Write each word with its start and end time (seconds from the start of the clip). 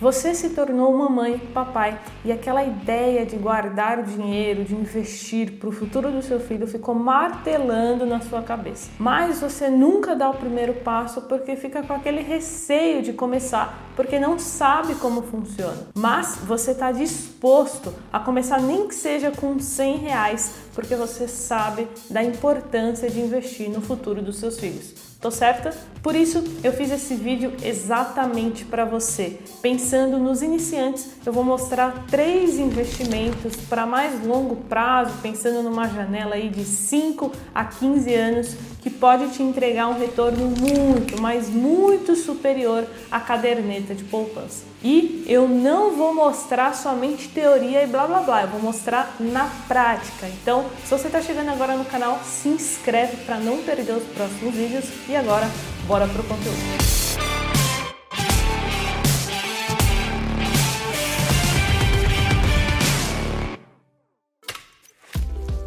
Você 0.00 0.34
se 0.34 0.48
tornou 0.48 0.96
mamãe, 0.96 1.36
papai, 1.52 2.00
e 2.24 2.32
aquela 2.32 2.64
ideia 2.64 3.26
de 3.26 3.36
guardar 3.36 4.02
dinheiro, 4.02 4.64
de 4.64 4.74
investir 4.74 5.58
para 5.58 5.68
o 5.68 5.72
futuro 5.72 6.10
do 6.10 6.22
seu 6.22 6.40
filho 6.40 6.66
ficou 6.66 6.94
martelando 6.94 8.06
na 8.06 8.18
sua 8.18 8.40
cabeça. 8.40 8.88
Mas 8.98 9.42
você 9.42 9.68
nunca 9.68 10.16
dá 10.16 10.30
o 10.30 10.34
primeiro 10.34 10.72
passo 10.72 11.20
porque 11.22 11.54
fica 11.54 11.82
com 11.82 11.92
aquele 11.92 12.22
receio 12.22 13.02
de 13.02 13.12
começar, 13.12 13.90
porque 13.94 14.18
não 14.18 14.38
sabe 14.38 14.94
como 14.94 15.20
funciona. 15.20 15.88
Mas 15.94 16.38
você 16.46 16.70
está 16.70 16.90
disposto 16.90 17.92
a 18.10 18.18
começar 18.18 18.58
nem 18.58 18.88
que 18.88 18.94
seja 18.94 19.30
com 19.30 19.58
100 19.58 19.96
reais, 19.98 20.54
porque 20.74 20.94
você 20.94 21.26
sabe 21.28 21.88
da 22.08 22.22
importância 22.22 23.10
de 23.10 23.20
investir 23.20 23.68
no 23.68 23.80
futuro 23.80 24.22
dos 24.22 24.36
seus 24.36 24.58
filhos. 24.58 25.10
Tô 25.20 25.30
certa? 25.30 25.74
Por 26.02 26.16
isso 26.16 26.42
eu 26.64 26.72
fiz 26.72 26.90
esse 26.90 27.14
vídeo 27.14 27.52
exatamente 27.62 28.64
para 28.64 28.86
você. 28.86 29.38
Pensando 29.60 30.18
nos 30.18 30.40
iniciantes, 30.40 31.10
eu 31.26 31.32
vou 31.32 31.44
mostrar 31.44 32.06
três 32.10 32.58
investimentos 32.58 33.54
para 33.68 33.84
mais 33.84 34.24
longo 34.24 34.56
prazo, 34.56 35.12
pensando 35.20 35.62
numa 35.62 35.86
janela 35.88 36.36
aí 36.36 36.48
de 36.48 36.64
5 36.64 37.32
a 37.54 37.66
15 37.66 38.14
anos, 38.14 38.56
que 38.80 38.90
pode 38.90 39.28
te 39.30 39.42
entregar 39.42 39.88
um 39.88 39.98
retorno 39.98 40.46
muito, 40.46 41.20
mas 41.20 41.48
muito 41.48 42.16
superior 42.16 42.86
à 43.10 43.20
caderneta 43.20 43.94
de 43.94 44.04
poupança. 44.04 44.64
E 44.82 45.24
eu 45.26 45.46
não 45.46 45.92
vou 45.92 46.14
mostrar 46.14 46.74
somente 46.74 47.28
teoria 47.28 47.82
e 47.82 47.86
blá 47.86 48.06
blá 48.06 48.20
blá, 48.20 48.42
eu 48.42 48.48
vou 48.48 48.60
mostrar 48.60 49.14
na 49.20 49.50
prática. 49.68 50.26
Então, 50.26 50.64
se 50.84 50.90
você 50.90 51.06
está 51.06 51.20
chegando 51.20 51.50
agora 51.50 51.76
no 51.76 51.84
canal, 51.84 52.18
se 52.24 52.48
inscreve 52.48 53.18
para 53.24 53.36
não 53.36 53.58
perder 53.58 53.92
os 53.92 54.04
próximos 54.04 54.54
vídeos. 54.54 54.84
E 55.08 55.14
agora, 55.14 55.48
bora 55.86 56.06
pro 56.06 56.22
conteúdo. 56.24 57.09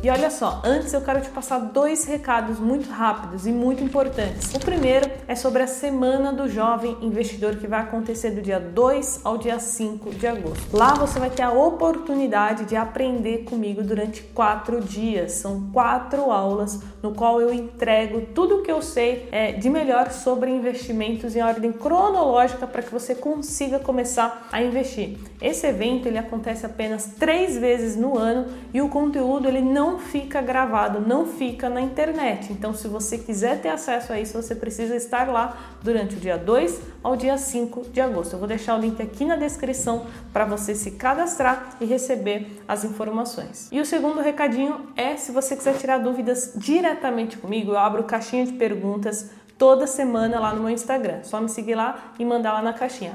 E 0.03 0.09
olha 0.09 0.29
só, 0.29 0.61
antes 0.65 0.91
eu 0.91 0.99
quero 0.99 1.21
te 1.21 1.29
passar 1.29 1.59
dois 1.59 2.03
recados 2.03 2.59
muito 2.59 2.89
rápidos 2.89 3.47
e 3.47 3.53
muito 3.53 3.81
importantes. 3.81 4.53
O 4.53 4.59
primeiro 4.59 5.09
é 5.29 5.33
sobre 5.33 5.63
a 5.63 5.67
Semana 5.67 6.33
do 6.33 6.49
Jovem 6.49 6.97
Investidor 7.01 7.55
que 7.55 7.67
vai 7.67 7.79
acontecer 7.79 8.31
do 8.31 8.41
dia 8.41 8.59
2 8.59 9.21
ao 9.23 9.37
dia 9.37 9.57
5 9.59 10.09
de 10.09 10.27
agosto. 10.27 10.75
Lá 10.75 10.93
você 10.93 11.17
vai 11.19 11.29
ter 11.29 11.43
a 11.43 11.53
oportunidade 11.53 12.65
de 12.65 12.75
aprender 12.75 13.45
comigo 13.45 13.81
durante 13.81 14.21
quatro 14.23 14.81
dias. 14.81 15.31
São 15.31 15.69
quatro 15.71 16.29
aulas 16.29 16.81
no 17.01 17.13
qual 17.13 17.39
eu 17.39 17.53
entrego 17.53 18.27
tudo 18.35 18.57
o 18.57 18.61
que 18.61 18.71
eu 18.71 18.81
sei 18.81 19.29
é, 19.31 19.53
de 19.53 19.69
melhor 19.69 20.11
sobre 20.11 20.51
investimentos 20.51 21.33
em 21.33 21.41
ordem 21.41 21.71
cronológica 21.71 22.67
para 22.67 22.81
que 22.81 22.91
você 22.91 23.15
consiga 23.15 23.79
começar 23.79 24.49
a 24.51 24.61
investir. 24.61 25.17
Esse 25.41 25.65
evento 25.65 26.09
ele 26.09 26.17
acontece 26.17 26.65
apenas 26.65 27.05
três 27.17 27.57
vezes 27.57 27.95
no 27.95 28.17
ano 28.17 28.47
e 28.73 28.81
o 28.81 28.89
conteúdo 28.89 29.47
ele 29.47 29.61
não 29.61 29.92
não 29.93 29.99
fica 29.99 30.41
gravado, 30.41 30.99
não 30.99 31.27
fica 31.27 31.69
na 31.69 31.79
internet. 31.79 32.51
Então, 32.51 32.73
se 32.73 32.87
você 32.87 33.15
quiser 33.15 33.61
ter 33.61 33.69
acesso 33.69 34.11
a 34.11 34.19
isso, 34.19 34.33
você 34.41 34.55
precisa 34.55 34.95
estar 34.95 35.27
lá 35.27 35.55
durante 35.83 36.15
o 36.15 36.19
dia 36.19 36.35
2 36.35 36.81
ao 37.03 37.15
dia 37.15 37.37
5 37.37 37.89
de 37.89 38.01
agosto. 38.01 38.33
Eu 38.33 38.39
vou 38.39 38.47
deixar 38.47 38.75
o 38.75 38.81
link 38.81 38.99
aqui 38.99 39.23
na 39.23 39.35
descrição 39.35 40.07
para 40.31 40.45
você 40.45 40.73
se 40.73 40.91
cadastrar 40.91 41.75
e 41.79 41.85
receber 41.85 42.63
as 42.67 42.83
informações. 42.83 43.69
E 43.71 43.79
o 43.79 43.85
segundo 43.85 44.19
recadinho 44.19 44.87
é 44.95 45.15
se 45.15 45.31
você 45.31 45.55
quiser 45.55 45.77
tirar 45.77 45.99
dúvidas 45.99 46.53
diretamente 46.55 47.37
comigo, 47.37 47.73
eu 47.73 47.77
abro 47.77 48.03
caixinha 48.03 48.47
de 48.47 48.53
perguntas 48.53 49.29
toda 49.59 49.85
semana 49.85 50.39
lá 50.39 50.53
no 50.53 50.61
meu 50.61 50.71
Instagram. 50.71 51.21
Só 51.21 51.39
me 51.39 51.49
seguir 51.49 51.75
lá 51.75 52.13
e 52.17 52.25
mandar 52.25 52.53
lá 52.53 52.63
na 52.63 52.73
caixinha, 52.73 53.13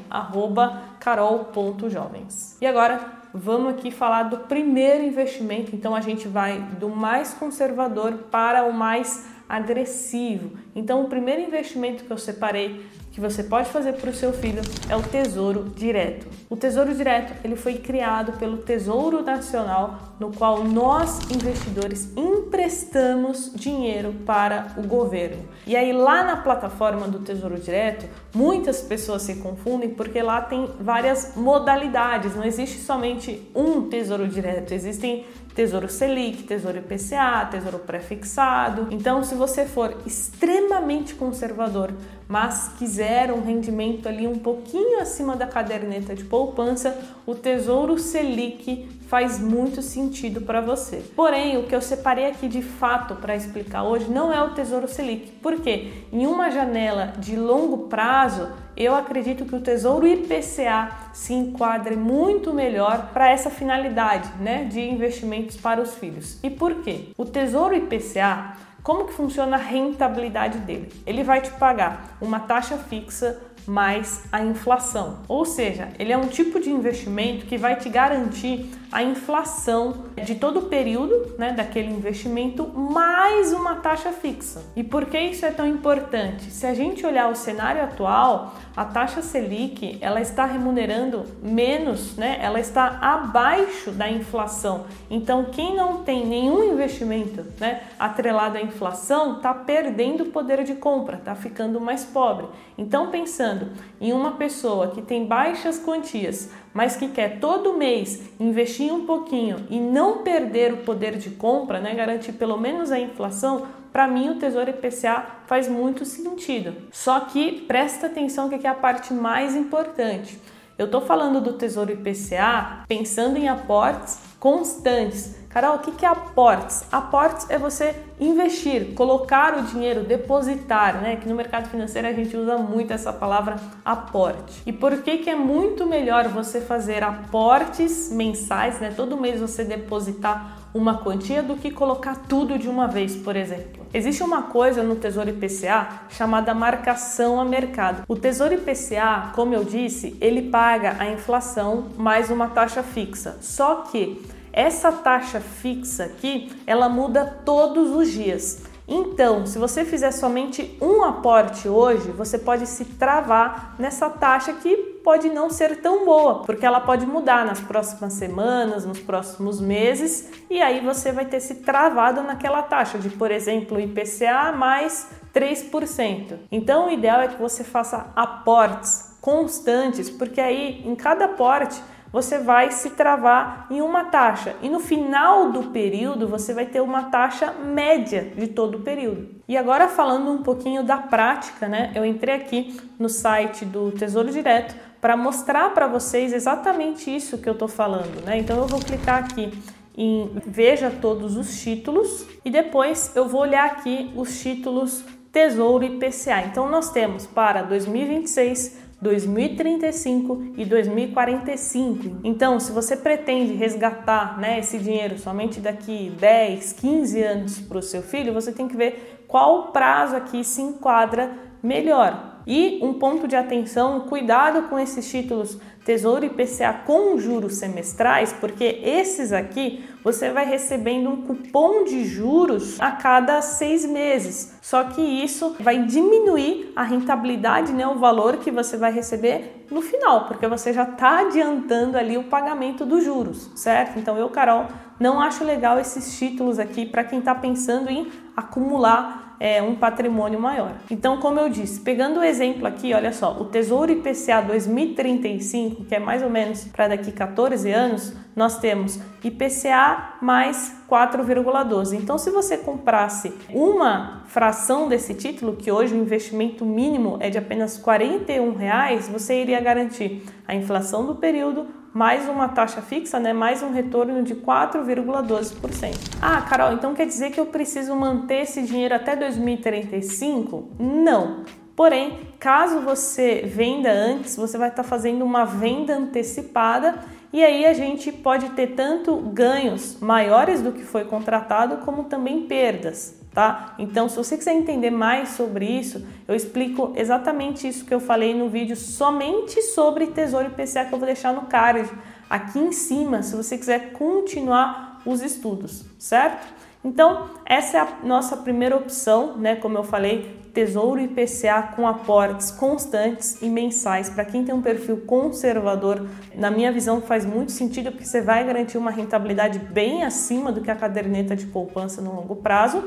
carol.jovens. 1.00 2.56
E 2.60 2.66
agora 2.66 3.17
vamos 3.32 3.74
aqui 3.74 3.90
falar 3.90 4.24
do 4.24 4.38
primeiro 4.38 5.04
investimento. 5.04 5.74
Então 5.74 5.94
a 5.94 6.00
gente 6.00 6.28
vai 6.28 6.60
do 6.78 6.88
mais 6.88 7.34
conservador 7.34 8.12
para 8.30 8.64
o 8.64 8.72
mais 8.72 9.26
agressivo. 9.48 10.52
Então 10.74 11.02
o 11.02 11.08
primeiro 11.08 11.42
investimento 11.42 12.04
que 12.04 12.10
eu 12.10 12.18
separei 12.18 12.84
que 13.18 13.20
você 13.20 13.42
pode 13.42 13.68
fazer 13.70 13.94
para 13.94 14.10
o 14.10 14.14
seu 14.14 14.32
filho 14.32 14.62
é 14.88 14.94
o 14.94 15.02
Tesouro 15.02 15.64
Direto. 15.74 16.28
O 16.48 16.56
Tesouro 16.56 16.94
Direto 16.94 17.34
ele 17.42 17.56
foi 17.56 17.74
criado 17.74 18.34
pelo 18.38 18.58
Tesouro 18.58 19.22
Nacional, 19.22 20.14
no 20.20 20.32
qual 20.32 20.62
nós 20.62 21.18
investidores 21.28 22.12
emprestamos 22.16 23.50
dinheiro 23.52 24.14
para 24.24 24.68
o 24.76 24.86
governo. 24.86 25.42
E 25.66 25.76
aí 25.76 25.92
lá 25.92 26.22
na 26.22 26.36
plataforma 26.36 27.08
do 27.08 27.18
Tesouro 27.18 27.58
Direto, 27.58 28.06
muitas 28.32 28.82
pessoas 28.82 29.22
se 29.22 29.34
confundem 29.36 29.90
porque 29.90 30.22
lá 30.22 30.40
tem 30.40 30.70
várias 30.80 31.32
modalidades. 31.34 32.36
Não 32.36 32.44
existe 32.44 32.78
somente 32.78 33.50
um 33.52 33.88
Tesouro 33.88 34.28
Direto, 34.28 34.72
existem 34.72 35.26
Tesouro 35.58 35.88
Selic, 35.88 36.44
Tesouro 36.44 36.78
IPCA, 36.78 37.48
Tesouro 37.50 37.80
Prefixado. 37.80 38.86
Então, 38.92 39.24
se 39.24 39.34
você 39.34 39.66
for 39.66 39.92
extremamente 40.06 41.16
conservador, 41.16 41.92
mas 42.28 42.68
quiser 42.78 43.07
um 43.34 43.42
rendimento 43.42 44.06
ali 44.06 44.26
um 44.26 44.38
pouquinho 44.38 45.00
acima 45.00 45.34
da 45.34 45.46
caderneta 45.46 46.14
de 46.14 46.24
poupança, 46.24 46.94
o 47.26 47.34
Tesouro 47.34 47.98
Selic 47.98 48.86
faz 49.08 49.40
muito 49.40 49.80
sentido 49.80 50.42
para 50.42 50.60
você. 50.60 51.02
Porém, 51.16 51.56
o 51.56 51.64
que 51.64 51.74
eu 51.74 51.80
separei 51.80 52.26
aqui 52.26 52.46
de 52.46 52.62
fato 52.62 53.16
para 53.16 53.34
explicar 53.34 53.82
hoje 53.82 54.10
não 54.10 54.32
é 54.32 54.40
o 54.42 54.50
Tesouro 54.50 54.86
Selic. 54.86 55.32
Porque 55.42 55.90
em 56.12 56.26
uma 56.26 56.50
janela 56.50 57.14
de 57.18 57.34
longo 57.34 57.88
prazo, 57.88 58.50
eu 58.76 58.94
acredito 58.94 59.46
que 59.46 59.56
o 59.56 59.60
Tesouro 59.60 60.06
IPCA 60.06 60.90
se 61.14 61.32
enquadre 61.32 61.96
muito 61.96 62.52
melhor 62.52 63.10
para 63.12 63.30
essa 63.30 63.48
finalidade, 63.48 64.30
né, 64.40 64.64
de 64.64 64.80
investimentos 64.80 65.56
para 65.56 65.80
os 65.80 65.94
filhos. 65.94 66.38
E 66.42 66.50
por 66.50 66.82
quê? 66.82 67.08
O 67.16 67.24
Tesouro 67.24 67.74
IPCA 67.74 68.68
como 68.82 69.04
que 69.04 69.12
funciona 69.12 69.56
a 69.56 69.60
rentabilidade 69.60 70.60
dele? 70.60 70.90
Ele 71.06 71.22
vai 71.22 71.42
te 71.42 71.50
pagar 71.50 72.16
uma 72.22 72.40
taxa 72.40 72.78
fixa 72.78 73.38
mais 73.66 74.24
a 74.32 74.42
inflação. 74.42 75.18
Ou 75.28 75.44
seja, 75.44 75.90
ele 75.98 76.10
é 76.10 76.16
um 76.16 76.26
tipo 76.26 76.58
de 76.58 76.70
investimento 76.70 77.44
que 77.44 77.58
vai 77.58 77.76
te 77.76 77.90
garantir 77.90 78.70
a 78.90 79.02
inflação 79.02 80.04
de 80.16 80.34
todo 80.34 80.60
o 80.60 80.62
período 80.62 81.34
né, 81.38 81.52
daquele 81.52 81.90
investimento 81.90 82.66
mais 82.68 83.52
uma 83.52 83.76
taxa 83.76 84.12
fixa. 84.12 84.62
E 84.74 84.82
por 84.82 85.06
que 85.06 85.18
isso 85.18 85.44
é 85.44 85.50
tão 85.50 85.66
importante? 85.66 86.50
Se 86.50 86.66
a 86.66 86.74
gente 86.74 87.04
olhar 87.04 87.30
o 87.30 87.34
cenário 87.34 87.82
atual, 87.82 88.54
a 88.76 88.84
taxa 88.84 89.20
Selic 89.20 89.98
ela 90.00 90.20
está 90.20 90.46
remunerando 90.46 91.24
menos, 91.42 92.16
né? 92.16 92.38
ela 92.40 92.60
está 92.60 92.98
abaixo 93.00 93.90
da 93.90 94.10
inflação. 94.10 94.86
Então, 95.10 95.46
quem 95.46 95.76
não 95.76 96.02
tem 96.02 96.26
nenhum 96.26 96.72
investimento 96.72 97.44
né, 97.60 97.82
atrelado 97.98 98.56
à 98.56 98.62
inflação 98.62 99.36
está 99.36 99.52
perdendo 99.52 100.26
poder 100.26 100.64
de 100.64 100.74
compra, 100.74 101.16
está 101.16 101.34
ficando 101.34 101.80
mais 101.80 102.04
pobre. 102.04 102.46
Então, 102.76 103.10
pensando 103.10 103.72
em 104.00 104.12
uma 104.12 104.32
pessoa 104.32 104.88
que 104.88 105.02
tem 105.02 105.26
baixas 105.26 105.78
quantias, 105.78 106.50
mas 106.78 106.94
que 106.94 107.08
quer 107.08 107.40
todo 107.40 107.76
mês 107.76 108.22
investir 108.38 108.94
um 108.94 109.04
pouquinho 109.04 109.66
e 109.68 109.80
não 109.80 110.18
perder 110.18 110.72
o 110.72 110.76
poder 110.76 111.18
de 111.18 111.28
compra, 111.28 111.80
né, 111.80 111.92
garantir 111.92 112.34
pelo 112.34 112.56
menos 112.56 112.92
a 112.92 113.00
inflação, 113.00 113.66
para 113.92 114.06
mim 114.06 114.28
o 114.28 114.36
Tesouro 114.36 114.70
IPCA 114.70 115.26
faz 115.48 115.66
muito 115.66 116.04
sentido. 116.04 116.72
Só 116.92 117.18
que 117.18 117.62
presta 117.62 118.06
atenção 118.06 118.48
que 118.48 118.54
aqui 118.54 118.66
é 118.68 118.70
a 118.70 118.76
parte 118.76 119.12
mais 119.12 119.56
importante. 119.56 120.40
Eu 120.78 120.86
estou 120.86 121.00
falando 121.00 121.40
do 121.40 121.54
Tesouro 121.54 121.90
IPCA 121.90 122.84
pensando 122.86 123.36
em 123.36 123.48
aportes 123.48 124.27
constantes. 124.38 125.36
Carol, 125.48 125.76
o 125.76 125.78
que 125.78 126.04
é 126.04 126.08
aportes? 126.08 126.84
Aportes 126.92 127.48
é 127.48 127.58
você 127.58 127.94
investir, 128.20 128.94
colocar 128.94 129.58
o 129.58 129.62
dinheiro, 129.62 130.04
depositar, 130.04 131.00
né? 131.00 131.16
Que 131.16 131.28
no 131.28 131.34
mercado 131.34 131.68
financeiro 131.68 132.06
a 132.06 132.12
gente 132.12 132.36
usa 132.36 132.58
muito 132.58 132.92
essa 132.92 133.12
palavra 133.12 133.56
aporte. 133.84 134.62
E 134.66 134.72
por 134.72 135.02
que 135.02 135.18
que 135.18 135.30
é 135.30 135.34
muito 135.34 135.86
melhor 135.86 136.28
você 136.28 136.60
fazer 136.60 137.02
aportes 137.02 138.10
mensais, 138.12 138.78
né? 138.78 138.92
Todo 138.94 139.16
mês 139.16 139.40
você 139.40 139.64
depositar 139.64 140.57
uma 140.78 140.98
quantia 140.98 141.42
do 141.42 141.56
que 141.56 141.70
colocar 141.70 142.14
tudo 142.28 142.58
de 142.58 142.68
uma 142.68 142.86
vez, 142.86 143.16
por 143.16 143.34
exemplo. 143.34 143.86
Existe 143.92 144.22
uma 144.22 144.42
coisa 144.42 144.82
no 144.82 144.96
Tesouro 144.96 145.30
IPCA 145.30 146.02
chamada 146.08 146.54
marcação 146.54 147.40
a 147.40 147.44
mercado. 147.44 148.04
O 148.06 148.14
Tesouro 148.14 148.54
IPCA, 148.54 149.32
como 149.34 149.54
eu 149.54 149.64
disse, 149.64 150.16
ele 150.20 150.50
paga 150.50 150.96
a 150.98 151.10
inflação 151.10 151.88
mais 151.96 152.30
uma 152.30 152.48
taxa 152.48 152.82
fixa. 152.82 153.38
Só 153.40 153.82
que 153.90 154.22
essa 154.52 154.92
taxa 154.92 155.40
fixa 155.40 156.04
aqui, 156.04 156.52
ela 156.66 156.88
muda 156.88 157.24
todos 157.44 157.90
os 157.90 158.10
dias. 158.10 158.62
Então, 158.86 159.44
se 159.44 159.58
você 159.58 159.84
fizer 159.84 160.10
somente 160.12 160.78
um 160.80 161.02
aporte 161.02 161.68
hoje, 161.68 162.10
você 162.10 162.38
pode 162.38 162.66
se 162.66 162.86
travar 162.86 163.74
nessa 163.78 164.08
taxa 164.08 164.54
que 164.54 164.87
pode 165.08 165.30
não 165.30 165.48
ser 165.48 165.80
tão 165.80 166.04
boa, 166.04 166.42
porque 166.42 166.66
ela 166.66 166.80
pode 166.80 167.06
mudar 167.06 167.42
nas 167.46 167.58
próximas 167.60 168.12
semanas, 168.12 168.84
nos 168.84 169.00
próximos 169.00 169.58
meses, 169.58 170.30
e 170.50 170.60
aí 170.60 170.80
você 170.80 171.12
vai 171.12 171.24
ter 171.24 171.40
se 171.40 171.62
travado 171.62 172.22
naquela 172.22 172.60
taxa 172.60 172.98
de, 172.98 173.08
por 173.08 173.30
exemplo, 173.30 173.80
IPCA 173.80 174.52
mais 174.52 175.08
3%. 175.32 176.40
Então, 176.52 176.88
o 176.88 176.90
ideal 176.90 177.22
é 177.22 177.28
que 177.28 177.40
você 177.40 177.64
faça 177.64 178.12
aportes 178.14 179.16
constantes, 179.22 180.10
porque 180.10 180.42
aí 180.42 180.86
em 180.86 180.94
cada 180.94 181.24
aporte 181.24 181.80
você 182.12 182.38
vai 182.38 182.70
se 182.70 182.90
travar 182.90 183.66
em 183.70 183.80
uma 183.80 184.04
taxa 184.04 184.56
e 184.62 184.68
no 184.68 184.80
final 184.80 185.50
do 185.52 185.64
período 185.70 186.26
você 186.26 186.54
vai 186.54 186.66
ter 186.66 186.80
uma 186.80 187.04
taxa 187.04 187.52
média 187.52 188.32
de 188.36 188.48
todo 188.48 188.78
o 188.78 188.80
período. 188.80 189.28
E 189.46 189.56
agora 189.56 189.88
falando 189.88 190.30
um 190.30 190.42
pouquinho 190.42 190.82
da 190.82 190.98
prática, 190.98 191.68
né? 191.68 191.92
Eu 191.94 192.04
entrei 192.04 192.34
aqui 192.34 192.78
no 192.98 193.08
site 193.08 193.64
do 193.64 193.90
Tesouro 193.92 194.30
Direto 194.30 194.87
para 195.00 195.16
mostrar 195.16 195.72
para 195.74 195.86
vocês 195.86 196.32
exatamente 196.32 197.14
isso 197.14 197.38
que 197.38 197.48
eu 197.48 197.52
estou 197.52 197.68
falando, 197.68 198.24
né? 198.24 198.38
Então 198.38 198.58
eu 198.58 198.66
vou 198.66 198.80
clicar 198.80 199.24
aqui 199.24 199.52
em 199.96 200.30
veja 200.46 200.90
todos 200.90 201.36
os 201.36 201.60
títulos 201.60 202.26
e 202.44 202.50
depois 202.50 203.12
eu 203.16 203.26
vou 203.28 203.40
olhar 203.40 203.66
aqui 203.66 204.12
os 204.14 204.40
títulos 204.40 205.04
Tesouro 205.32 205.84
IPCA. 205.84 206.42
Então 206.46 206.68
nós 206.68 206.90
temos 206.90 207.26
para 207.26 207.62
2026 207.62 208.88
2035 209.00 210.54
e 210.56 210.64
2045. 210.64 212.20
Então, 212.24 212.58
se 212.58 212.72
você 212.72 212.96
pretende 212.96 213.52
resgatar 213.54 214.38
né, 214.38 214.58
esse 214.58 214.76
dinheiro 214.78 215.16
somente 215.18 215.60
daqui 215.60 216.12
10, 216.18 216.72
15 216.72 217.22
anos 217.22 217.60
para 217.60 217.78
o 217.78 217.82
seu 217.82 218.02
filho, 218.02 218.32
você 218.32 218.50
tem 218.50 218.66
que 218.66 218.76
ver 218.76 219.22
qual 219.28 219.68
prazo 219.68 220.16
aqui 220.16 220.42
se 220.42 220.60
enquadra 220.60 221.30
melhor. 221.62 222.38
E 222.46 222.78
um 222.82 222.94
ponto 222.94 223.28
de 223.28 223.36
atenção, 223.36 224.00
cuidado 224.00 224.68
com 224.68 224.78
esses 224.78 225.10
títulos 225.10 225.58
Tesouro 225.84 226.26
IPCA 226.26 226.82
com 226.86 227.18
juros 227.18 227.56
semestrais, 227.56 228.30
porque 228.32 228.80
esses 228.82 229.32
aqui 229.32 229.84
você 230.04 230.30
vai 230.30 230.44
recebendo 230.44 231.08
um 231.08 231.22
cupom 231.22 231.84
de 231.84 232.04
juros 232.04 232.78
a 232.78 232.90
cada 232.90 233.40
seis 233.40 233.86
meses. 233.86 234.58
Só 234.60 234.84
que 234.84 235.00
isso 235.00 235.56
vai 235.60 235.84
diminuir 235.84 236.72
a 236.76 236.82
rentabilidade, 236.82 237.72
né, 237.72 237.86
o 237.86 237.98
valor 237.98 238.36
que 238.36 238.50
você 238.50 238.76
vai 238.76 238.92
receber 238.92 239.66
no 239.70 239.80
final, 239.80 240.26
porque 240.26 240.46
você 240.46 240.72
já 240.72 240.82
está 240.82 241.20
adiantando 241.20 241.96
ali 241.96 242.18
o 242.18 242.24
pagamento 242.24 242.84
dos 242.84 243.02
juros, 243.02 243.50
certo? 243.54 243.98
Então 243.98 244.16
eu, 244.18 244.28
Carol, 244.28 244.66
não 244.98 245.20
acho 245.20 245.44
legal 245.44 245.78
esses 245.78 246.18
títulos 246.18 246.58
aqui 246.58 246.84
para 246.84 247.04
quem 247.04 247.18
está 247.18 247.34
pensando 247.34 247.90
em 247.90 248.10
acumular 248.36 249.27
é, 249.40 249.62
um 249.62 249.74
patrimônio 249.74 250.40
maior. 250.40 250.74
Então, 250.90 251.18
como 251.18 251.38
eu 251.38 251.48
disse, 251.48 251.80
pegando 251.80 252.20
o 252.20 252.24
exemplo 252.24 252.66
aqui, 252.66 252.92
olha 252.92 253.12
só, 253.12 253.32
o 253.40 253.44
Tesouro 253.44 253.92
IPCA 253.92 254.40
2035, 254.42 255.84
que 255.84 255.94
é 255.94 255.98
mais 255.98 256.22
ou 256.22 256.30
menos 256.30 256.64
para 256.64 256.88
daqui 256.88 257.12
14 257.12 257.70
anos, 257.70 258.12
nós 258.34 258.58
temos 258.58 259.00
IPCA 259.22 260.16
mais 260.22 260.76
4,12. 260.88 261.94
Então, 261.94 262.16
se 262.18 262.30
você 262.30 262.56
comprasse 262.56 263.32
uma 263.50 264.22
fração 264.26 264.88
desse 264.88 265.14
título, 265.14 265.56
que 265.56 265.70
hoje 265.70 265.94
o 265.94 265.98
investimento 265.98 266.64
mínimo 266.64 267.16
é 267.20 267.30
de 267.30 267.38
apenas 267.38 267.76
41 267.76 268.54
reais, 268.54 269.08
você 269.08 269.40
iria 269.40 269.60
garantir 269.60 270.22
a 270.46 270.54
inflação 270.54 271.04
do 271.04 271.16
período, 271.16 271.66
mais 271.98 272.28
uma 272.28 272.46
taxa 272.46 272.80
fixa, 272.80 273.18
né, 273.18 273.32
mais 273.32 273.60
um 273.60 273.72
retorno 273.72 274.22
de 274.22 274.36
4,12%. 274.36 275.96
Ah, 276.22 276.40
Carol, 276.42 276.72
então 276.72 276.94
quer 276.94 277.08
dizer 277.08 277.32
que 277.32 277.40
eu 277.40 277.46
preciso 277.46 277.92
manter 277.96 278.42
esse 278.42 278.62
dinheiro 278.62 278.94
até 278.94 279.16
2035? 279.16 280.68
Não. 280.78 281.42
Porém, 281.74 282.20
caso 282.38 282.82
você 282.82 283.42
venda 283.44 283.90
antes, 283.90 284.36
você 284.36 284.56
vai 284.56 284.68
estar 284.68 284.84
fazendo 284.84 285.24
uma 285.24 285.44
venda 285.44 285.96
antecipada 285.96 287.00
e 287.32 287.42
aí 287.42 287.66
a 287.66 287.72
gente 287.72 288.12
pode 288.12 288.50
ter 288.50 288.76
tanto 288.76 289.16
ganhos 289.16 289.98
maiores 290.00 290.62
do 290.62 290.70
que 290.70 290.84
foi 290.84 291.04
contratado, 291.04 291.78
como 291.78 292.04
também 292.04 292.42
perdas 292.42 293.18
tá? 293.38 293.76
Então, 293.78 294.08
se 294.08 294.16
você 294.16 294.36
quiser 294.36 294.52
entender 294.52 294.90
mais 294.90 295.28
sobre 295.28 295.64
isso, 295.64 296.04
eu 296.26 296.34
explico 296.34 296.92
exatamente 296.96 297.68
isso 297.68 297.84
que 297.84 297.94
eu 297.94 298.00
falei 298.00 298.34
no 298.34 298.48
vídeo 298.48 298.74
somente 298.74 299.62
sobre 299.62 300.08
Tesouro 300.08 300.48
IPCA 300.48 300.86
que 300.86 300.92
eu 300.92 300.98
vou 300.98 301.06
deixar 301.06 301.32
no 301.32 301.42
card 301.42 301.88
aqui 302.28 302.58
em 302.58 302.72
cima, 302.72 303.22
se 303.22 303.36
você 303.36 303.56
quiser 303.56 303.92
continuar 303.92 305.00
os 305.06 305.22
estudos, 305.22 305.84
certo? 306.00 306.52
Então, 306.84 307.30
essa 307.46 307.76
é 307.76 307.80
a 307.80 307.88
nossa 308.02 308.38
primeira 308.38 308.76
opção, 308.76 309.36
né? 309.36 309.54
Como 309.54 309.78
eu 309.78 309.84
falei, 309.84 310.36
Tesouro 310.52 311.00
IPCA 311.00 311.62
com 311.76 311.86
aportes 311.86 312.50
constantes 312.50 313.40
e 313.40 313.48
mensais. 313.48 314.10
Para 314.10 314.24
quem 314.24 314.44
tem 314.44 314.52
um 314.52 314.62
perfil 314.62 315.04
conservador, 315.06 316.08
na 316.34 316.50
minha 316.50 316.72
visão 316.72 317.00
faz 317.00 317.24
muito 317.24 317.52
sentido 317.52 317.92
porque 317.92 318.04
você 318.04 318.20
vai 318.20 318.44
garantir 318.44 318.78
uma 318.78 318.90
rentabilidade 318.90 319.60
bem 319.60 320.02
acima 320.02 320.50
do 320.50 320.60
que 320.60 320.72
a 320.72 320.74
caderneta 320.74 321.36
de 321.36 321.46
poupança 321.46 322.02
no 322.02 322.16
longo 322.16 322.34
prazo 322.34 322.82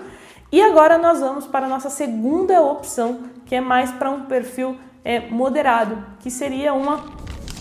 e 0.51 0.61
agora 0.61 0.97
nós 0.97 1.19
vamos 1.19 1.47
para 1.47 1.65
a 1.65 1.69
nossa 1.69 1.89
segunda 1.89 2.61
opção, 2.61 3.23
que 3.45 3.55
é 3.55 3.61
mais 3.61 3.91
para 3.91 4.09
um 4.09 4.25
perfil 4.25 4.77
é, 5.03 5.19
moderado, 5.29 6.03
que 6.19 6.29
seria 6.29 6.73
uma 6.73 7.03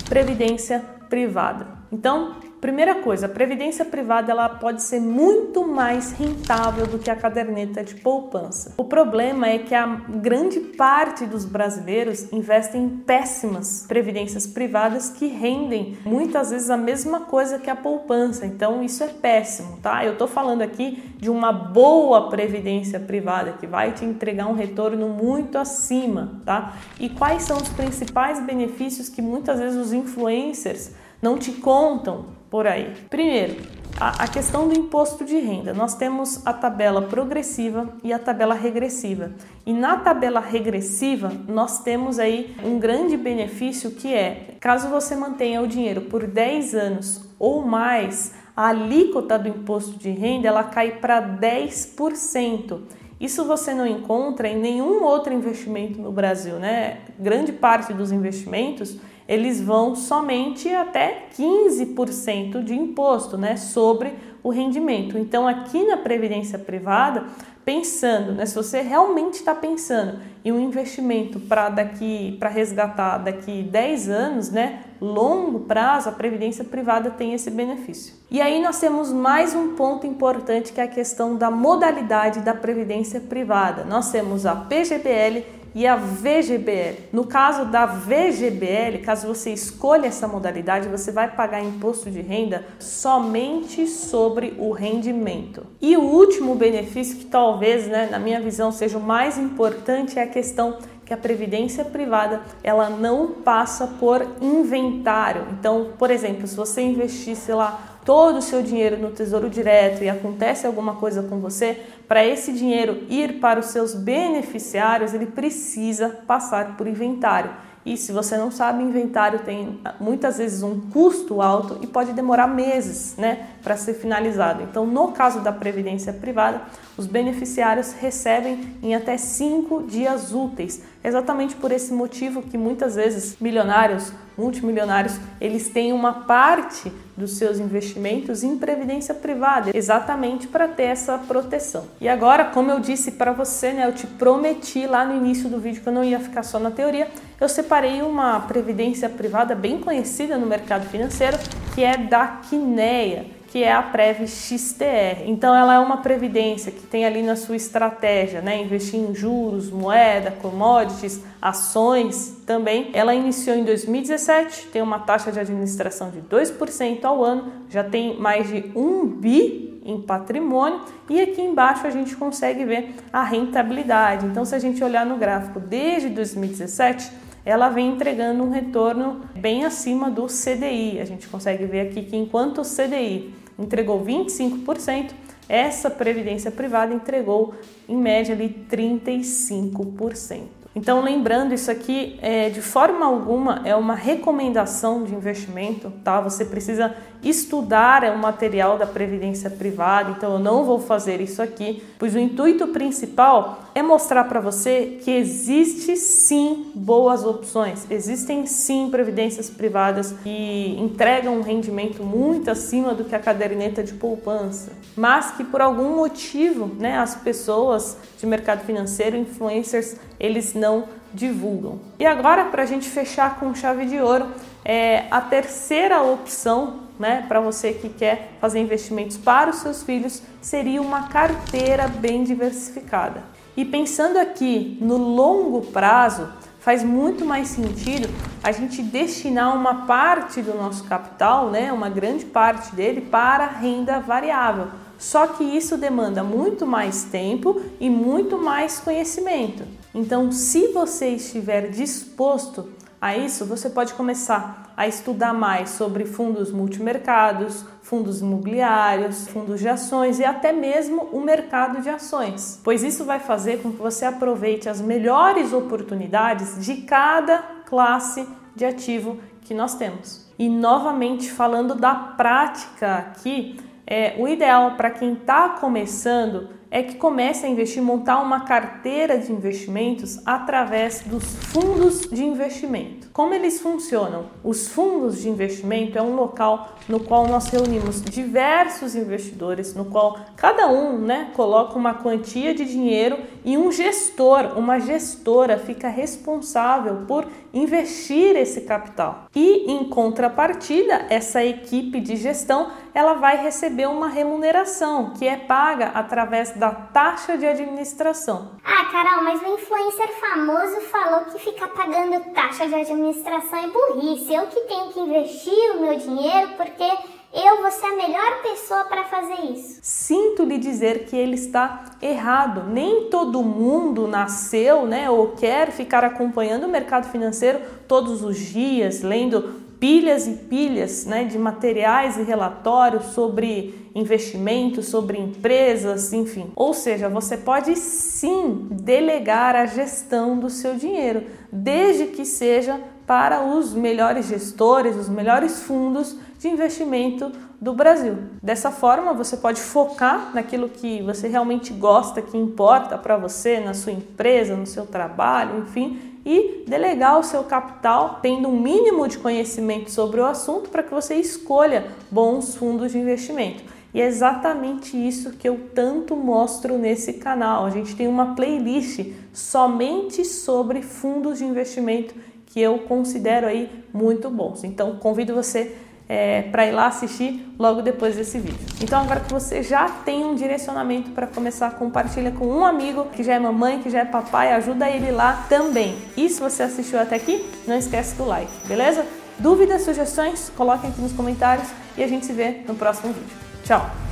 previdência 0.09 0.85
privada. 1.09 1.67
Então, 1.93 2.37
Primeira 2.61 2.97
coisa, 2.97 3.25
a 3.25 3.29
previdência 3.29 3.87
privada 3.87 4.31
ela 4.31 4.47
pode 4.47 4.83
ser 4.83 5.01
muito 5.01 5.67
mais 5.67 6.13
rentável 6.13 6.87
do 6.87 6.99
que 6.99 7.11
a 7.11 7.17
caderneta 7.17 7.83
de 7.83 7.95
poupança. 7.95 8.75
O 8.77 8.85
problema 8.85 9.49
é 9.49 9.59
que 9.59 9.75
a 9.75 9.87
grande 9.87 10.61
parte 10.61 11.25
dos 11.25 11.47
brasileiros 11.47 12.31
investem 12.31 12.85
em 12.85 12.89
péssimas 12.91 13.87
previdências 13.89 14.47
privadas 14.47 15.09
que 15.09 15.27
rendem 15.27 15.97
muitas 16.05 16.51
vezes 16.51 16.69
a 16.69 16.77
mesma 16.77 17.21
coisa 17.21 17.59
que 17.59 17.71
a 17.71 17.77
poupança. 17.77 18.45
Então 18.45 18.83
isso 18.83 19.03
é 19.03 19.09
péssimo, 19.09 19.79
tá? 19.79 20.05
Eu 20.05 20.19
tô 20.19 20.27
falando 20.27 20.61
aqui 20.61 21.03
de 21.17 21.31
uma 21.31 21.53
boa 21.53 22.29
previdência 22.29 23.01
privada 23.01 23.53
que 23.53 23.67
vai 23.67 23.93
te 23.93 24.05
entregar 24.05 24.47
um 24.47 24.55
retorno 24.55 25.09
muito 25.09 25.57
acima, 25.57 26.43
tá? 26.45 26.75
E 26.99 27.09
quais 27.09 27.45
são 27.45 27.57
os 27.57 27.71
principais 27.71 28.39
benefícios 28.45 29.09
que 29.09 29.23
muitas 29.23 29.59
vezes 29.59 29.79
os 29.79 29.95
influencers 29.95 30.93
não 31.21 31.39
te 31.39 31.53
contam 31.53 32.27
por 32.51 32.67
aí. 32.67 32.95
Primeiro, 33.09 33.57
a, 33.99 34.27
questão 34.27 34.67
do 34.67 34.79
imposto 34.79 35.25
de 35.25 35.39
renda. 35.39 35.75
Nós 35.75 35.95
temos 35.95 36.47
a 36.47 36.53
tabela 36.53 37.03
progressiva 37.03 37.89
e 38.03 38.13
a 38.13 38.19
tabela 38.19 38.55
regressiva. 38.55 39.33
E 39.67 39.73
na 39.73 39.97
tabela 39.99 40.41
regressiva, 40.41 41.31
nós 41.47 41.83
temos 41.83 42.19
aí 42.19 42.57
um 42.65 42.79
grande 42.79 43.17
benefício 43.17 43.91
que 43.91 44.15
é, 44.15 44.57
caso 44.59 44.89
você 44.89 45.15
mantenha 45.15 45.61
o 45.61 45.69
dinheiro 45.69 46.03
por 46.03 46.27
10 46.27 46.75
anos 46.75 47.29
ou 47.39 47.63
mais, 47.63 48.33
a 48.57 48.69
alíquota 48.69 49.39
do 49.39 49.49
imposto 49.49 49.99
de 49.99 50.11
renda 50.11 50.49
ela 50.49 50.65
cai 50.65 50.93
para 50.93 51.23
10%. 51.23 52.81
Isso 53.21 53.45
você 53.45 53.75
não 53.75 53.87
encontra 53.87 54.49
em 54.49 54.59
nenhum 54.59 55.03
outro 55.03 55.33
investimento 55.33 56.01
no 56.01 56.11
Brasil, 56.11 56.55
né? 56.59 57.01
Grande 57.19 57.53
parte 57.53 57.93
dos 57.93 58.11
investimentos 58.11 58.99
eles 59.31 59.61
vão 59.61 59.95
somente 59.95 60.69
até 60.75 61.29
15% 61.39 62.65
de 62.65 62.75
imposto 62.75 63.39
né, 63.39 63.57
sobre 63.57 64.13
o 64.43 64.51
rendimento. 64.51 65.17
Então, 65.17 65.47
aqui 65.47 65.87
na 65.87 65.97
previdência 65.97 66.59
privada, 66.59 67.23
pensando, 67.65 68.33
né, 68.33 68.45
se 68.45 68.57
você 68.57 68.81
realmente 68.81 69.35
está 69.35 69.55
pensando 69.55 70.19
em 70.45 70.51
um 70.51 70.59
investimento 70.59 71.39
para 71.39 71.69
daqui 71.69 72.37
para 72.41 72.49
resgatar 72.49 73.19
daqui 73.19 73.63
10 73.63 74.09
anos, 74.09 74.51
né, 74.51 74.83
longo 75.01 75.61
prazo, 75.61 76.09
a 76.09 76.13
previdência 76.13 76.65
privada 76.65 77.11
tem 77.11 77.33
esse 77.33 77.53
benefício. 77.53 78.17
E 78.33 78.41
aí 78.41 78.61
nós 78.61 78.81
temos 78.81 79.13
mais 79.13 79.55
um 79.55 79.77
ponto 79.77 80.09
importante 80.09 80.73
que 80.73 80.81
é 80.81 80.85
a 80.85 80.89
questão 80.89 81.37
da 81.37 81.53
modalidade 81.53 82.41
da 82.41 82.53
previdência 82.55 83.21
privada. 83.21 83.85
Nós 83.85 84.11
temos 84.11 84.45
a 84.45 84.57
PGBL 84.57 85.60
e 85.75 85.87
a 85.87 85.97
VGBL. 85.97 87.09
No 87.13 87.25
caso 87.25 87.65
da 87.67 87.87
VGBL, 87.87 88.99
caso 89.05 89.27
você 89.27 89.53
escolha 89.53 90.07
essa 90.07 90.27
modalidade, 90.27 90.89
você 90.89 91.13
vai 91.13 91.29
pagar 91.29 91.63
imposto 91.63 92.11
de 92.11 92.21
renda 92.21 92.65
somente 92.79 93.87
sobre 93.87 94.55
o 94.59 94.73
rendimento. 94.73 95.67
E 95.81 95.97
o 95.97 96.03
último 96.03 96.55
benefício, 96.55 97.17
que 97.17 97.27
talvez, 97.27 97.87
né, 97.87 98.09
na 98.11 98.19
minha 98.19 98.41
visão, 98.41 98.73
seja 98.73 98.99
o 98.99 99.01
mais 99.01 99.39
importante, 99.39 100.19
é 100.19 100.23
a 100.23 100.27
questão 100.27 100.79
que 101.11 101.15
a 101.15 101.17
previdência 101.17 101.85
privada 101.85 102.41
ela 102.63 102.89
não 102.89 103.33
passa 103.33 103.85
por 103.85 104.25
inventário. 104.41 105.45
Então, 105.59 105.89
por 105.99 106.09
exemplo, 106.09 106.47
se 106.47 106.55
você 106.55 106.83
investisse 106.83 107.51
lá 107.53 107.90
todo 108.05 108.39
o 108.39 108.43
seu 108.43 108.63
dinheiro 108.63 108.97
no 108.97 109.11
Tesouro 109.11 109.51
Direto 109.51 110.03
e 110.03 110.09
acontece 110.09 110.67
alguma 110.67 110.97
coisa 110.97 111.23
com 111.23 111.39
você, 111.39 111.81
para 112.09 112.25
esse 112.25 112.53
dinheiro 112.53 113.05
ir 113.09 113.41
para 113.41 113.61
os 113.61 113.67
seus 113.67 113.95
beneficiários, 113.95 115.15
ele 115.15 115.27
precisa 115.27 116.09
passar 116.27 116.77
por 116.77 116.87
inventário. 116.87 117.51
E 117.85 117.97
se 117.97 118.13
você 118.13 118.37
não 118.37 118.51
sabe, 118.51 118.83
inventário 118.83 119.39
tem 119.41 119.81
muitas 119.99 120.37
vezes 120.37 120.63
um 120.63 120.81
custo 120.91 121.41
alto 121.41 121.79
e 121.81 121.87
pode 121.87 122.13
demorar 122.13 122.47
meses 122.47 123.17
né, 123.17 123.49
para 123.63 123.77
ser 123.77 123.95
finalizado. 123.95 124.63
Então, 124.63 124.87
no 124.87 125.13
caso 125.13 125.41
da 125.41 125.53
previdência 125.53 126.13
privada, 126.13 126.63
os 126.97 127.07
beneficiários 127.07 127.93
recebem 127.93 128.77
em 128.83 128.95
até 128.95 129.17
cinco 129.17 129.83
dias 129.83 130.33
úteis 130.33 130.83
Exatamente 131.03 131.57
por 131.57 131.73
esse 131.73 131.95
motivo 131.95 132.43
que 132.43 132.59
muitas 132.59 132.95
vezes 132.95 133.37
milionários, 133.41 134.13
multimilionários, 134.37 135.19
eles 135.41 135.71
têm 135.71 135.95
uma 135.95 136.13
parte 136.13 136.93
dos 137.17 137.39
seus 137.39 137.59
investimentos 137.59 138.43
em 138.43 138.59
previdência 138.59 139.15
privada, 139.15 139.71
exatamente 139.75 140.47
para 140.47 140.69
ter 140.69 140.85
essa 140.85 141.17
proteção. 141.17 141.87
E 142.01 142.09
agora, 142.09 142.45
como 142.45 142.71
eu 142.71 142.81
disse 142.81 143.13
para 143.13 143.33
você, 143.33 143.73
né, 143.73 143.87
eu 143.87 143.95
te 143.95 144.07
prometi 144.07 144.87
lá 144.87 145.05
no 145.05 145.17
início 145.17 145.49
do 145.49 145.59
vídeo 145.59 145.81
que 145.83 145.89
eu 145.89 145.93
não 145.93 146.05
ia 146.05 146.21
ficar 146.21 146.43
só 146.43 146.59
na 146.59 146.71
teoria, 146.71 147.09
eu 147.41 147.49
separei 147.49 148.03
uma 148.03 148.39
previdência 148.41 149.09
privada 149.09 149.55
bem 149.55 149.79
conhecida 149.81 150.37
no 150.37 150.47
mercado 150.47 150.87
financeiro, 150.87 151.39
que 151.75 151.83
é 151.83 151.97
da 151.97 152.27
Quineia 152.27 153.40
que 153.51 153.65
é 153.65 153.73
a 153.73 153.83
Prev 153.83 154.27
XTR. 154.27 155.25
Então 155.27 155.55
ela 155.55 155.75
é 155.75 155.79
uma 155.81 155.97
previdência 155.97 156.71
que 156.71 156.87
tem 156.87 157.05
ali 157.05 157.21
na 157.21 157.35
sua 157.35 157.57
estratégia, 157.57 158.41
né, 158.41 158.63
investir 158.63 158.99
em 158.99 159.13
juros, 159.13 159.71
moeda, 159.71 160.31
commodities, 160.31 161.21
ações 161.43 162.43
também. 162.47 162.91
Ela 162.95 163.13
iniciou 163.13 163.57
em 163.57 163.65
2017, 163.65 164.69
tem 164.69 164.81
uma 164.81 165.01
taxa 165.01 165.33
de 165.33 165.41
administração 165.41 166.11
de 166.11 166.21
2% 166.21 167.05
ao 167.05 167.25
ano, 167.25 167.53
já 167.69 167.83
tem 167.83 168.17
mais 168.19 168.49
de 168.49 168.71
1 168.75 169.07
bi 169.07 169.83
em 169.85 170.01
patrimônio 170.01 170.83
e 171.09 171.21
aqui 171.21 171.43
embaixo 171.43 171.87
a 171.87 171.91
gente 171.91 172.15
consegue 172.15 172.65
ver 172.65 172.95
a 173.13 173.25
rentabilidade. 173.25 174.27
Então 174.27 174.45
se 174.45 174.55
a 174.55 174.61
gente 174.61 174.83
olhar 174.85 175.05
no 175.05 175.17
gráfico 175.17 175.59
desde 175.59 176.09
2017, 176.11 177.11
ela 177.45 177.69
vem 177.69 177.89
entregando 177.89 178.45
um 178.45 178.51
retorno 178.51 179.23
bem 179.35 179.65
acima 179.65 180.09
do 180.09 180.27
CDI. 180.27 181.01
A 181.01 181.05
gente 181.05 181.27
consegue 181.27 181.65
ver 181.65 181.89
aqui 181.89 182.03
que 182.03 182.17
enquanto 182.17 182.61
o 182.61 182.63
CDI 182.63 183.40
entregou 183.61 184.05
25%, 184.05 185.11
essa 185.49 185.91
previdência 185.91 186.51
privada 186.51 186.95
entregou 186.95 187.55
em 187.89 187.97
média 187.97 188.35
ali 188.35 188.67
35%. 188.71 190.61
Então, 190.75 191.03
lembrando, 191.03 191.53
isso 191.53 191.69
aqui 191.69 192.17
é, 192.23 192.49
de 192.49 192.63
forma 192.63 193.05
alguma 193.05 193.63
é 193.65 193.75
uma 193.75 193.95
recomendação 193.97 195.03
de 195.03 195.13
investimento, 195.13 195.93
tá? 196.05 196.21
Você 196.21 196.45
precisa 196.45 196.95
estudar 197.25 198.05
é 198.05 198.13
um 198.13 198.19
material 198.19 198.79
da 198.79 198.87
previdência 198.87 199.51
privada, 199.51 200.13
então 200.13 200.35
eu 200.35 200.39
não 200.39 200.65
vou 200.65 200.79
fazer 200.79 201.21
isso 201.21 201.43
aqui, 201.43 201.83
pois 201.99 202.15
o 202.15 202.21
intuito 202.21 202.69
principal 202.69 203.59
é 203.81 203.83
mostrar 203.83 204.25
para 204.25 204.41
você 204.41 204.99
que 205.03 205.11
existe 205.11 205.97
sim 205.97 206.71
boas 206.75 207.25
opções, 207.25 207.87
existem 207.91 208.47
sim 208.47 208.89
previdências 208.91 209.49
privadas 209.49 210.13
que 210.23 210.77
entregam 210.79 211.39
um 211.39 211.41
rendimento 211.41 212.03
muito 212.03 212.51
acima 212.51 212.95
do 212.95 213.05
que 213.05 213.15
a 213.15 213.19
caderneta 213.19 213.83
de 213.83 213.95
poupança, 213.95 214.73
mas 214.95 215.31
que 215.33 215.43
por 215.43 215.63
algum 215.63 215.97
motivo, 215.97 216.67
né, 216.79 216.99
as 216.99 217.15
pessoas 217.15 217.97
de 218.19 218.27
mercado 218.27 218.65
financeiro, 218.65 219.17
influencers, 219.17 219.97
eles 220.19 220.53
não 220.53 220.85
divulgam. 221.13 221.81
E 221.99 222.05
agora, 222.05 222.45
para 222.45 222.63
a 222.63 222.67
gente 222.67 222.89
fechar 222.89 223.41
com 223.41 223.55
chave 223.55 223.87
de 223.87 223.99
ouro, 223.99 224.27
é 224.63 225.07
a 225.11 225.23
terceira 225.23 226.03
opção 226.03 226.81
né, 226.99 227.25
para 227.27 227.41
você 227.41 227.73
que 227.73 227.89
quer 227.89 228.33
fazer 228.41 228.61
investimentos 228.61 229.17
para 229.17 229.51
os 229.51 229.57
seus 229.57 229.83
filhos 229.83 230.23
seria 230.43 230.83
uma 230.83 231.09
carteira 231.09 231.89
bem 231.89 232.23
diversificada. 232.23 233.40
E 233.57 233.65
pensando 233.65 234.17
aqui 234.17 234.79
no 234.81 234.97
longo 234.97 235.63
prazo, 235.67 236.29
faz 236.61 236.85
muito 236.85 237.25
mais 237.25 237.49
sentido 237.49 238.09
a 238.43 238.53
gente 238.53 238.83
destinar 238.83 239.57
uma 239.57 239.87
parte 239.87 240.41
do 240.41 240.55
nosso 240.55 240.85
capital, 240.85 241.51
né, 241.51 241.73
uma 241.73 241.89
grande 241.89 242.25
parte 242.25 242.75
dele, 242.75 243.01
para 243.01 243.47
renda 243.47 243.99
variável. 243.99 244.69
Só 244.99 245.27
que 245.27 245.43
isso 245.43 245.79
demanda 245.79 246.23
muito 246.23 246.67
mais 246.67 247.05
tempo 247.05 247.61
e 247.81 247.89
muito 247.89 248.37
mais 248.39 248.79
conhecimento. 248.79 249.65
Então, 249.95 250.31
se 250.31 250.69
você 250.69 251.09
estiver 251.15 251.71
disposto 251.71 252.69
a 253.01 253.17
isso, 253.17 253.47
você 253.47 253.71
pode 253.71 253.95
começar 253.95 254.75
a 254.77 254.87
estudar 254.87 255.33
mais 255.33 255.71
sobre 255.71 256.05
fundos 256.05 256.53
multimercados, 256.53 257.65
fundos 257.81 258.21
imobiliários, 258.21 259.27
fundos 259.29 259.59
de 259.59 259.69
ações 259.69 260.19
e 260.19 260.25
até 260.25 260.53
mesmo 260.53 261.09
o 261.11 261.21
mercado 261.21 261.81
de 261.81 261.89
ações, 261.89 262.61
pois 262.63 262.83
isso 262.83 263.05
vai 263.05 263.19
fazer 263.19 263.63
com 263.63 263.73
que 263.73 263.79
você 263.79 264.05
aproveite 264.05 264.69
as 264.69 264.83
melhores 264.83 265.55
oportunidades 265.55 266.63
de 266.63 266.83
cada 266.83 267.39
classe 267.65 268.29
de 268.55 268.67
ativo 268.67 269.19
que 269.41 269.55
nós 269.55 269.75
temos. 269.77 270.31
E 270.39 270.49
novamente 270.49 271.31
falando 271.31 271.75
da 271.75 271.95
prática 271.95 272.97
aqui, 272.97 273.59
é, 273.87 274.15
o 274.19 274.29
ideal 274.29 274.77
para 274.77 274.91
quem 274.91 275.15
está 275.15 275.49
começando 275.49 276.60
é 276.71 276.83
que 276.83 276.95
comece 276.95 277.45
a 277.45 277.49
investir, 277.49 277.83
montar 277.83 278.21
uma 278.21 278.41
carteira 278.45 279.19
de 279.19 279.33
investimentos 279.33 280.21
através 280.25 281.01
dos 281.01 281.25
fundos 281.25 282.03
de 282.09 282.25
investimento. 282.25 283.09
Como 283.13 283.35
eles 283.35 283.61
funcionam? 283.61 284.27
Os 284.45 284.69
fundos 284.69 285.21
de 285.21 285.29
investimento 285.29 285.99
é 285.99 286.03
um 286.03 286.15
local 286.15 286.77
no 286.89 287.01
qual 287.01 287.27
nós 287.27 287.49
reunimos 287.49 288.01
diversos 288.01 288.95
investidores, 288.95 289.75
no 289.75 289.87
qual 289.87 290.21
cada 290.37 290.69
um 290.69 290.97
né, 290.99 291.33
coloca 291.35 291.77
uma 291.77 291.95
quantia 291.95 292.55
de 292.55 292.65
dinheiro 292.65 293.19
e 293.45 293.59
um 293.59 293.73
gestor, 293.73 294.57
uma 294.57 294.79
gestora 294.79 295.59
fica 295.59 295.89
responsável 295.89 297.05
por 297.09 297.27
investir 297.53 298.37
esse 298.37 298.63
capital. 298.63 299.27
E 299.35 299.71
em 299.71 299.89
contrapartida, 299.89 301.07
essa 301.09 301.45
equipe 301.45 302.01
de 302.01 302.17
gestão 302.17 302.71
ela 302.93 303.15
vai 303.15 303.37
receber 303.37 303.87
uma 303.87 304.09
remuneração 304.09 305.13
que 305.15 305.27
é 305.27 305.37
paga 305.37 305.89
através 305.95 306.51
da 306.57 306.71
taxa 306.71 307.39
de 307.39 307.47
administração. 307.47 308.53
Ah, 308.65 308.85
Carol, 308.87 309.23
mas 309.23 309.41
o 309.43 309.55
influencer 309.55 310.09
famoso 310.21 310.81
falou 310.83 311.25
que 311.27 311.39
ficar 311.39 311.69
pagando 311.69 312.33
taxa 312.33 312.67
de 312.67 312.75
administração 312.75 313.59
é 313.59 313.69
burrice. 313.69 314.35
Eu 314.35 314.47
que 314.47 314.61
tenho 314.61 314.93
que 314.93 315.01
investir 315.01 315.77
o 315.77 315.81
meu 315.81 315.97
dinheiro 315.97 316.51
porque 316.57 316.85
eu 317.33 317.63
vou 317.63 317.71
ser 317.71 317.87
a 317.87 317.97
melhor 317.97 318.43
pessoa 318.43 318.85
para 318.85 319.05
fazer 319.05 319.53
isso. 319.53 319.79
Sinto 319.83 320.43
lhe 320.43 320.59
dizer 320.59 321.07
que 321.07 321.17
ele 321.17 321.37
está 321.37 321.85
errado. 322.03 322.65
Nem 322.69 323.09
todo 323.09 323.43
mundo 323.43 324.09
nasceu, 324.09 324.85
né, 324.85 325.09
ou 325.09 325.29
quer 325.29 325.71
ficar 325.71 326.05
acompanhando 326.05 326.65
o 326.65 326.69
mercado 326.69 327.11
financeiro 327.11 327.61
todos 327.87 328.25
os 328.25 328.37
dias, 328.37 329.03
lendo 329.03 329.61
pilhas 329.79 330.27
e 330.27 330.33
pilhas 330.33 331.07
né, 331.07 331.25
de 331.25 331.39
materiais 331.39 332.19
e 332.19 332.23
relatórios 332.23 333.07
sobre 333.07 333.91
investimentos, 333.95 334.87
sobre 334.87 335.19
empresas, 335.19 336.13
enfim. 336.13 336.53
Ou 336.55 336.75
seja, 336.75 337.09
você 337.09 337.37
pode 337.37 337.75
sim 337.77 338.69
delegar 338.71 339.57
a 339.57 339.67
gestão 339.67 340.39
do 340.39 340.51
seu 340.51 340.75
dinheiro, 340.75 341.25
desde 341.51 342.07
que 342.07 342.25
seja 342.25 342.79
para 343.07 343.43
os 343.43 343.73
melhores 343.73 344.27
gestores, 344.27 344.97
os 344.97 345.09
melhores 345.09 345.63
fundos 345.63 346.17
de 346.41 346.49
investimento 346.49 347.31
do 347.61 347.75
Brasil. 347.75 348.17
Dessa 348.43 348.71
forma, 348.71 349.13
você 349.13 349.37
pode 349.37 349.61
focar 349.61 350.31
naquilo 350.35 350.71
que 350.71 351.03
você 351.03 351.29
realmente 351.29 351.71
gosta, 351.71 352.23
que 352.23 352.35
importa 352.35 352.97
para 352.97 353.19
você, 353.19 353.61
na 353.61 353.75
sua 353.75 353.93
empresa, 353.93 354.57
no 354.57 354.65
seu 354.65 354.87
trabalho, 354.87 355.59
enfim, 355.59 356.01
e 356.25 356.65
delegar 356.67 357.19
o 357.19 357.23
seu 357.23 357.45
capital 357.45 358.21
tendo 358.23 358.49
um 358.49 358.59
mínimo 358.59 359.07
de 359.07 359.19
conhecimento 359.19 359.91
sobre 359.91 360.19
o 360.19 360.25
assunto 360.25 360.71
para 360.71 360.83
que 360.83 360.95
você 360.95 361.17
escolha 361.17 361.89
bons 362.11 362.57
fundos 362.57 362.93
de 362.93 362.99
investimento. 362.99 363.63
E 363.93 364.01
é 364.01 364.07
exatamente 364.07 364.97
isso 364.97 365.33
que 365.33 365.47
eu 365.47 365.69
tanto 365.75 366.17
mostro 366.17 366.79
nesse 366.79 367.15
canal. 367.15 367.67
A 367.67 367.71
gente 367.71 367.95
tem 367.95 368.09
uma 368.09 368.35
playlist 368.35 369.13
somente 369.31 370.25
sobre 370.25 370.81
fundos 370.81 371.39
de 371.39 371.45
investimento 371.45 372.15
que 372.47 372.61
eu 372.61 372.79
considero 372.81 373.47
aí 373.47 373.69
muito 373.93 374.31
bons. 374.31 374.65
Então 374.65 374.97
convido 374.97 375.35
você 375.35 375.77
é, 376.11 376.43
para 376.43 376.67
ir 376.67 376.73
lá 376.73 376.89
assistir 376.89 377.47
logo 377.57 377.83
depois 377.83 378.17
desse 378.17 378.37
vídeo. 378.41 378.59
Então 378.83 379.01
agora 379.01 379.21
que 379.21 379.33
você 379.33 379.63
já 379.63 379.89
tem 379.89 380.25
um 380.25 380.35
direcionamento 380.35 381.11
para 381.11 381.25
começar, 381.25 381.71
compartilha 381.77 382.33
com 382.33 382.49
um 382.49 382.65
amigo 382.65 383.05
que 383.13 383.23
já 383.23 383.35
é 383.35 383.39
mamãe, 383.39 383.81
que 383.81 383.89
já 383.89 384.01
é 384.01 384.05
papai, 384.05 384.53
ajuda 384.53 384.91
ele 384.91 385.13
lá 385.13 385.47
também. 385.49 385.97
E 386.17 386.29
se 386.29 386.41
você 386.41 386.65
assistiu 386.65 386.99
até 386.99 387.15
aqui, 387.15 387.49
não 387.65 387.77
esquece 387.77 388.17
do 388.17 388.25
like, 388.25 388.51
beleza? 388.67 389.07
Dúvidas, 389.39 389.83
sugestões, 389.83 390.51
coloquem 390.57 390.91
aqui 390.91 391.01
nos 391.01 391.13
comentários 391.13 391.69
e 391.97 392.03
a 392.03 392.09
gente 392.09 392.27
se 392.27 392.33
vê 392.33 392.63
no 392.67 392.75
próximo 392.75 393.13
vídeo. 393.13 393.37
Tchau! 393.63 394.10